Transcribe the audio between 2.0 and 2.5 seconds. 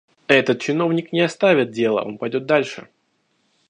он пойдет